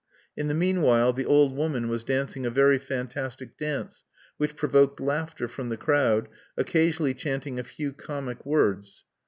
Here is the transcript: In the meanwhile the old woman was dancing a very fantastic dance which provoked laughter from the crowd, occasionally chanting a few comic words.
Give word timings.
In 0.35 0.47
the 0.47 0.55
meanwhile 0.55 1.13
the 1.13 1.27
old 1.27 1.55
woman 1.55 1.87
was 1.87 2.03
dancing 2.03 2.43
a 2.43 2.49
very 2.49 2.79
fantastic 2.79 3.55
dance 3.55 4.03
which 4.37 4.55
provoked 4.55 4.99
laughter 4.99 5.47
from 5.47 5.69
the 5.69 5.77
crowd, 5.77 6.27
occasionally 6.57 7.13
chanting 7.13 7.59
a 7.59 7.63
few 7.63 7.93
comic 7.93 8.43
words. 8.43 9.05